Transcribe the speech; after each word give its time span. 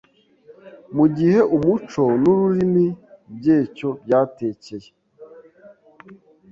mu 0.95 1.05
gihe 1.15 1.39
umuco 1.55 2.03
n’ururimi 2.21 2.85
byecyo 3.35 3.89
byetekeye 4.03 4.89